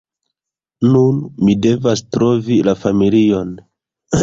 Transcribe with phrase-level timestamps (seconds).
[0.93, 3.55] Nun, mi devas trovi la familion